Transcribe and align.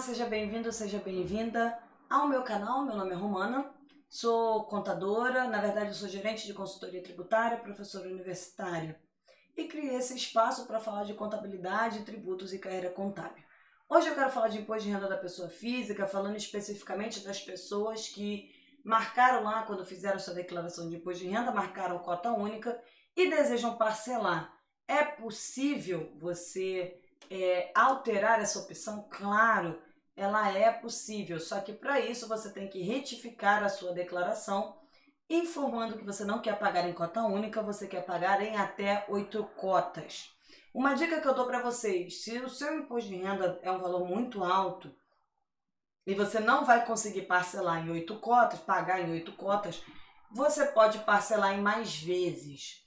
seja 0.00 0.26
bem-vindo, 0.26 0.72
seja 0.72 0.98
bem-vinda 0.98 1.78
ao 2.10 2.26
meu 2.26 2.42
canal. 2.42 2.84
Meu 2.84 2.96
nome 2.96 3.12
é 3.12 3.14
Romana, 3.14 3.72
sou 4.08 4.64
contadora, 4.64 5.44
na 5.44 5.60
verdade 5.60 5.94
sou 5.94 6.08
gerente 6.08 6.46
de 6.46 6.52
consultoria 6.52 7.02
tributária, 7.02 7.58
professora 7.58 8.08
universitária 8.08 9.00
e 9.56 9.68
criei 9.68 9.94
esse 9.94 10.16
espaço 10.16 10.66
para 10.66 10.80
falar 10.80 11.04
de 11.04 11.14
contabilidade, 11.14 12.04
tributos 12.04 12.52
e 12.52 12.58
carreira 12.58 12.90
contábil. 12.90 13.44
Hoje 13.88 14.08
eu 14.08 14.14
quero 14.14 14.30
falar 14.30 14.48
de 14.48 14.58
imposto 14.58 14.82
de 14.82 14.92
renda 14.92 15.08
da 15.08 15.16
pessoa 15.16 15.48
física, 15.48 16.06
falando 16.06 16.36
especificamente 16.36 17.20
das 17.20 17.40
pessoas 17.40 18.08
que 18.08 18.50
marcaram 18.84 19.44
lá 19.44 19.62
quando 19.62 19.86
fizeram 19.86 20.18
sua 20.18 20.34
declaração 20.34 20.88
de 20.88 20.96
imposto 20.96 21.22
de 21.22 21.30
renda, 21.30 21.52
marcaram 21.52 21.98
cota 22.00 22.32
única 22.32 22.82
e 23.16 23.30
desejam 23.30 23.76
parcelar. 23.76 24.52
É 24.88 25.04
possível 25.04 26.12
você 26.18 27.00
é, 27.30 27.70
alterar 27.74 28.40
essa 28.40 28.58
opção? 28.58 29.08
Claro, 29.10 29.80
ela 30.16 30.50
é 30.50 30.70
possível, 30.70 31.40
só 31.40 31.60
que 31.60 31.72
para 31.72 32.00
isso 32.00 32.28
você 32.28 32.52
tem 32.52 32.68
que 32.68 32.82
retificar 32.82 33.62
a 33.64 33.68
sua 33.68 33.92
declaração, 33.92 34.76
informando 35.28 35.96
que 35.98 36.04
você 36.04 36.24
não 36.24 36.40
quer 36.40 36.58
pagar 36.58 36.88
em 36.88 36.92
cota 36.92 37.22
única, 37.22 37.62
você 37.62 37.86
quer 37.86 38.04
pagar 38.04 38.40
em 38.40 38.56
até 38.56 39.04
oito 39.08 39.44
cotas. 39.56 40.30
Uma 40.72 40.94
dica 40.94 41.20
que 41.20 41.28
eu 41.28 41.34
dou 41.34 41.46
para 41.46 41.62
vocês: 41.62 42.22
se 42.22 42.38
o 42.38 42.48
seu 42.48 42.76
imposto 42.78 43.08
de 43.08 43.16
renda 43.16 43.58
é 43.62 43.70
um 43.70 43.80
valor 43.80 44.06
muito 44.06 44.42
alto 44.42 44.94
e 46.06 46.14
você 46.14 46.38
não 46.38 46.64
vai 46.64 46.84
conseguir 46.84 47.22
parcelar 47.22 47.86
em 47.86 47.90
oito 47.90 48.18
cotas, 48.18 48.60
pagar 48.60 49.00
em 49.00 49.10
oito 49.10 49.32
cotas, 49.32 49.82
você 50.30 50.66
pode 50.66 50.98
parcelar 51.00 51.54
em 51.54 51.62
mais 51.62 51.96
vezes. 51.96 52.83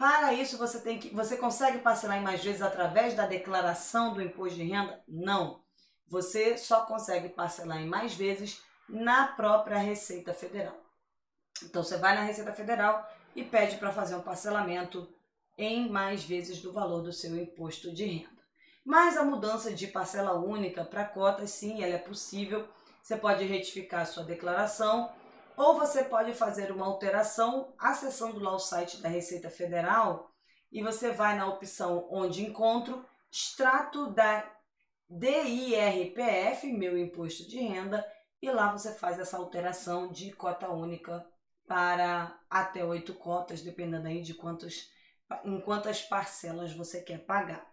Para 0.00 0.32
isso, 0.32 0.56
você 0.56 0.80
tem 0.80 0.98
que. 0.98 1.10
Você 1.10 1.36
consegue 1.36 1.80
parcelar 1.80 2.16
em 2.16 2.22
mais 2.22 2.42
vezes 2.42 2.62
através 2.62 3.12
da 3.12 3.26
declaração 3.26 4.14
do 4.14 4.22
imposto 4.22 4.56
de 4.56 4.64
renda? 4.64 4.98
Não. 5.06 5.62
Você 6.08 6.56
só 6.56 6.86
consegue 6.86 7.28
parcelar 7.28 7.82
em 7.82 7.86
mais 7.86 8.14
vezes 8.14 8.62
na 8.88 9.26
própria 9.26 9.76
Receita 9.76 10.32
Federal. 10.32 10.74
Então 11.62 11.84
você 11.84 11.98
vai 11.98 12.14
na 12.14 12.22
Receita 12.22 12.50
Federal 12.54 13.06
e 13.36 13.44
pede 13.44 13.76
para 13.76 13.92
fazer 13.92 14.14
um 14.14 14.22
parcelamento 14.22 15.06
em 15.58 15.90
mais 15.90 16.24
vezes 16.24 16.62
do 16.62 16.72
valor 16.72 17.02
do 17.02 17.12
seu 17.12 17.36
imposto 17.36 17.92
de 17.92 18.06
renda. 18.06 18.42
Mas 18.82 19.18
a 19.18 19.22
mudança 19.22 19.70
de 19.70 19.86
parcela 19.86 20.32
única 20.32 20.82
para 20.82 21.04
cotas, 21.04 21.50
sim, 21.50 21.84
ela 21.84 21.96
é 21.96 21.98
possível. 21.98 22.66
Você 23.02 23.18
pode 23.18 23.44
retificar 23.44 24.00
a 24.00 24.06
sua 24.06 24.24
declaração 24.24 25.12
ou 25.56 25.78
você 25.78 26.04
pode 26.04 26.34
fazer 26.34 26.70
uma 26.70 26.86
alteração 26.86 27.74
acessando 27.78 28.40
lá 28.40 28.54
o 28.54 28.58
site 28.58 29.00
da 29.02 29.08
Receita 29.08 29.50
Federal 29.50 30.30
e 30.70 30.82
você 30.82 31.12
vai 31.12 31.36
na 31.36 31.46
opção 31.46 32.08
onde 32.10 32.44
encontro 32.44 33.04
extrato 33.30 34.10
da 34.10 34.48
DIRPF, 35.08 36.72
meu 36.72 36.96
imposto 36.96 37.48
de 37.48 37.60
renda, 37.60 38.06
e 38.40 38.50
lá 38.50 38.72
você 38.72 38.94
faz 38.94 39.18
essa 39.18 39.36
alteração 39.36 40.10
de 40.10 40.32
cota 40.32 40.68
única 40.68 41.26
para 41.66 42.38
até 42.48 42.84
oito 42.84 43.14
cotas, 43.14 43.62
dependendo 43.62 44.08
aí 44.08 44.22
de 44.22 44.34
quantos, 44.34 44.90
em 45.44 45.60
quantas 45.60 46.02
parcelas 46.02 46.72
você 46.72 47.02
quer 47.02 47.18
pagar. 47.24 47.68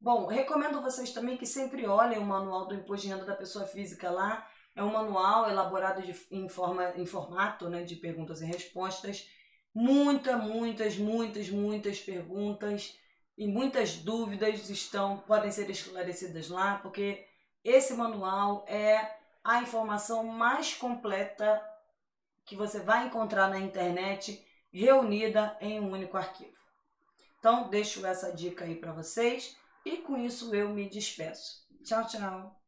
Bom, 0.00 0.26
recomendo 0.26 0.80
vocês 0.80 1.12
também 1.12 1.36
que 1.36 1.46
sempre 1.46 1.86
olhem 1.86 2.18
o 2.18 2.24
manual 2.24 2.66
do 2.66 2.74
imposto 2.74 3.06
de 3.06 3.12
renda 3.12 3.26
da 3.26 3.36
pessoa 3.36 3.66
física 3.66 4.10
lá 4.10 4.46
é 4.74 4.82
um 4.82 4.92
manual 4.92 5.48
elaborado 5.48 6.02
de, 6.02 6.14
em, 6.30 6.48
forma, 6.48 6.92
em 6.96 7.06
formato 7.06 7.68
né, 7.68 7.82
de 7.82 7.96
perguntas 7.96 8.40
e 8.40 8.46
respostas. 8.46 9.28
Muitas, 9.74 10.42
muitas, 10.42 10.96
muitas, 10.96 11.48
muitas 11.48 12.00
perguntas 12.00 12.98
e 13.36 13.46
muitas 13.46 13.96
dúvidas 13.96 14.68
estão 14.68 15.18
podem 15.18 15.50
ser 15.50 15.68
esclarecidas 15.70 16.48
lá, 16.48 16.78
porque 16.78 17.26
esse 17.64 17.94
manual 17.94 18.64
é 18.68 19.16
a 19.42 19.62
informação 19.62 20.24
mais 20.24 20.74
completa 20.74 21.62
que 22.44 22.56
você 22.56 22.80
vai 22.80 23.06
encontrar 23.06 23.48
na 23.48 23.58
internet 23.58 24.44
reunida 24.72 25.56
em 25.60 25.80
um 25.80 25.90
único 25.90 26.16
arquivo. 26.16 26.58
Então, 27.38 27.68
deixo 27.70 28.04
essa 28.04 28.32
dica 28.32 28.64
aí 28.64 28.74
para 28.74 28.92
vocês 28.92 29.56
e 29.84 29.96
com 29.98 30.16
isso 30.16 30.54
eu 30.54 30.68
me 30.68 30.88
despeço. 30.88 31.66
Tchau, 31.82 32.06
tchau. 32.06 32.59